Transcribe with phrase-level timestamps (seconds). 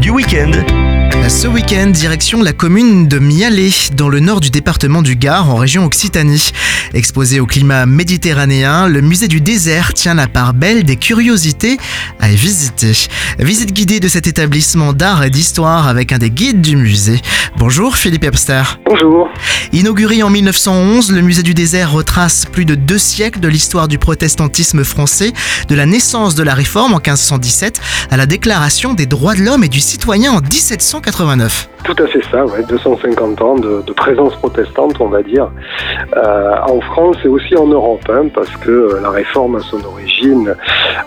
[0.00, 0.89] Du week-end.
[1.28, 5.56] Ce week-end, direction la commune de Mialet, dans le nord du département du Gard, en
[5.56, 6.52] région Occitanie.
[6.92, 11.78] Exposé au climat méditerranéen, le musée du désert tient la part belle des curiosités
[12.18, 12.92] à y visiter.
[13.38, 17.20] Visite guidée de cet établissement d'art et d'histoire avec un des guides du musée.
[17.56, 18.62] Bonjour Philippe Epster.
[18.86, 19.28] Bonjour.
[19.72, 23.98] Inauguré en 1911, le musée du désert retrace plus de deux siècles de l'histoire du
[23.98, 25.32] protestantisme français,
[25.68, 29.62] de la naissance de la réforme en 1517 à la déclaration des droits de l'homme
[29.62, 30.40] et du citoyen en
[31.10, 31.68] 1789.
[31.84, 35.50] Tout à fait ça, ouais, 250 ans de, de, présence protestante, on va dire,
[36.16, 39.82] euh, en France et aussi en Europe, hein, parce que euh, la réforme à son
[39.84, 40.54] origine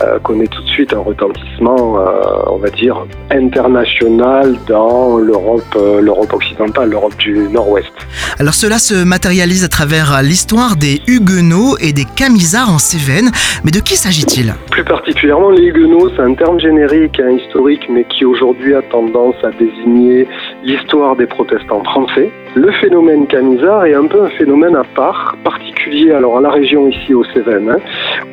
[0.00, 2.10] euh, connaît tout de suite un retentissement, euh,
[2.46, 7.92] on va dire, international dans l'Europe, euh, l'Europe occidentale, l'Europe du Nord-Ouest.
[8.38, 13.30] Alors cela se matérialise à travers l'histoire des Huguenots et des Camisards en Cévennes,
[13.64, 14.54] mais de qui s'agit-il?
[14.70, 19.36] Plus particulièrement, les Huguenots, c'est un terme générique, hein, historique, mais qui aujourd'hui a tendance
[19.42, 20.26] à désigner
[20.64, 22.30] l'histoire des protestants français.
[22.54, 26.88] Le phénomène Camisard est un peu un phénomène à part, particulier alors à la région
[26.88, 27.80] ici aux Cévennes, hein,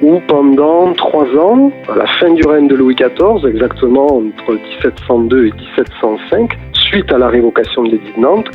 [0.02, 5.48] où pendant trois ans, à la fin du règne de Louis XIV, exactement entre 1702
[5.48, 8.50] et 1705, suite à la révocation de l'édit de Nantes,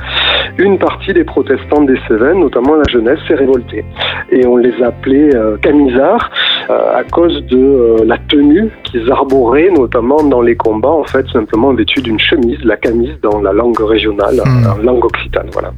[0.58, 3.84] une partie des protestants des Cévennes, notamment la jeunesse, s'est révoltée.
[4.30, 6.30] Et on les appelait euh, camisards
[6.70, 11.26] euh, à cause de euh, la tenue qu'ils arboraient, notamment dans les combats, en fait,
[11.32, 14.66] simplement vêtus d'une chemise, la camise dans la langue régionale, Hmm.
[14.66, 15.48] en langue occitane.
[15.52, 15.72] Voilà.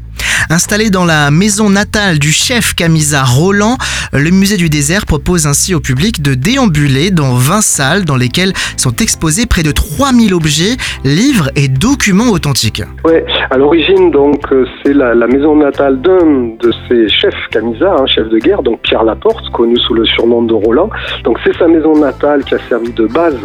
[0.50, 3.76] Installé dans la maison natale du chef camisard Roland,
[4.12, 8.52] le musée du désert propose ainsi au public de déambuler dans 20 salles dans lesquelles
[8.76, 12.82] sont exposés près de 3000 objets, livres et documents authentiques.
[13.04, 18.06] Ouais, à l'origine, donc, euh, c'est la, maison natale d'un de ses chefs camisards, un
[18.06, 20.90] chef de guerre, donc Pierre Laporte, connu sous le surnom de Roland.
[21.24, 23.38] Donc, c'est sa maison natale qui a servi de base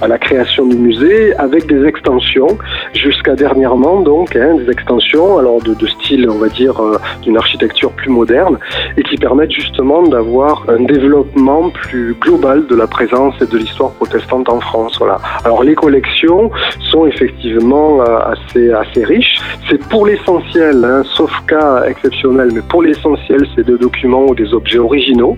[0.00, 2.58] à la création du musée, avec des extensions,
[2.94, 8.10] jusqu'à dernièrement, donc, hein, des extensions, alors de, style, va dire, euh, d'une architecture plus
[8.10, 8.58] moderne,
[8.96, 13.92] et qui permettent justement d'avoir un développement plus global de la présence et de l'histoire
[13.92, 14.96] protestante en France.
[14.98, 15.18] Voilà.
[15.44, 16.50] Alors, les collections
[16.90, 19.38] sont effectivement euh, assez, assez riches.
[19.68, 24.52] C'est pour l'essentiel, hein, sauf cas exceptionnel, mais pour l'essentiel, c'est des documents ou des
[24.54, 25.36] objets originaux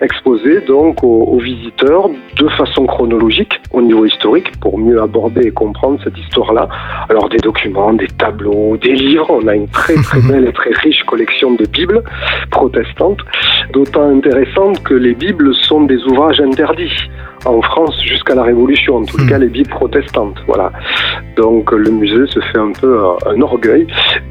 [0.00, 5.50] exposés donc aux, aux, visiteurs de façon chronologique au niveau historique pour mieux aborder et
[5.50, 6.68] comprendre cette histoire-là.
[7.08, 9.26] Alors des documents, des tableaux, des livres.
[9.30, 12.02] On a une très très belle et très riche collection de Bibles
[12.50, 13.20] protestantes,
[13.72, 17.10] d'autant intéressante que les Bibles sont des ouvrages interdits
[17.46, 20.36] en France jusqu'à la Révolution, en tout cas les Bibles protestantes.
[20.46, 20.72] Voilà.
[21.36, 23.86] Donc le musée se fait un peu un orgueil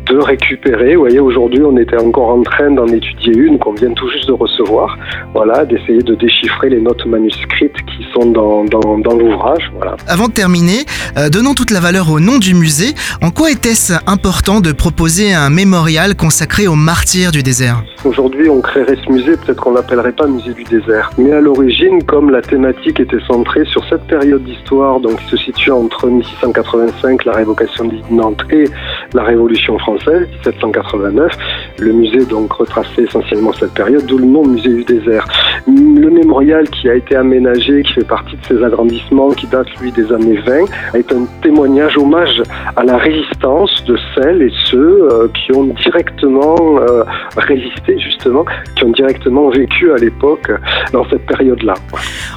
[0.07, 0.95] de récupérer.
[0.95, 4.27] Vous voyez, aujourd'hui, on était encore en train d'en étudier une qu'on vient tout juste
[4.27, 4.97] de recevoir.
[5.33, 9.71] Voilà, d'essayer de déchiffrer les notes manuscrites qui sont dans, dans, dans l'ouvrage.
[9.75, 9.95] Voilà.
[10.07, 10.85] Avant de terminer,
[11.17, 15.33] euh, donnant toute la valeur au nom du musée, en quoi était-ce important de proposer
[15.33, 17.83] un mémorial consacré aux martyrs du désert?
[18.03, 21.09] Aujourd'hui, on créerait ce musée, peut-être qu'on l'appellerait pas musée du désert.
[21.17, 25.37] Mais à l'origine, comme la thématique était centrée sur cette période d'histoire, donc qui se
[25.37, 28.65] situe entre 1685, la révocation de Nantes, et
[29.13, 31.31] la Révolution française, 1789,
[31.79, 35.27] le musée donc retraçait essentiellement cette période, d'où le nom musée du désert.
[35.67, 39.91] Le mémorial qui a été aménagé, qui fait partie de ces agrandissements, qui date lui
[39.91, 42.41] des années 20, est un témoignage, hommage
[42.75, 47.03] à la résistance de celles et ceux euh, qui ont directement euh,
[47.37, 50.51] résisté justement, qui ont directement vécu à l'époque
[50.91, 51.75] dans cette période-là.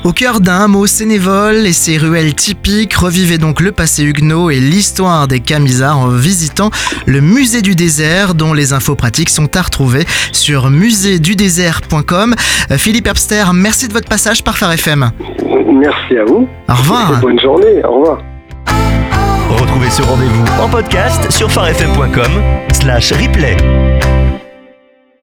[0.05, 4.61] Au cœur d'un hameau sénévole et ses ruelles typiques, revivez donc le passé huguenot et
[4.61, 6.71] l'histoire des Camisards en visitant
[7.07, 12.35] le musée du désert dont les infos pratiques sont à retrouver sur muséedudésert.com.
[12.77, 15.11] Philippe Herbster, merci de votre passage par Phare FM.
[15.73, 16.49] Merci à vous.
[16.69, 17.19] Au revoir.
[17.19, 17.85] Et bonne journée.
[17.85, 18.19] Au revoir.
[19.51, 22.31] Retrouvez ce rendez-vous en podcast sur farfm.com
[22.73, 23.57] slash replay.